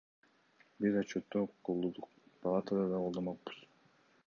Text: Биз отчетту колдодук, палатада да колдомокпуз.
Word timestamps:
Биз 0.85 0.95
отчетту 1.01 1.43
колдодук, 1.69 2.09
палатада 2.47 2.89
да 2.95 3.05
колдомокпуз. 3.05 3.63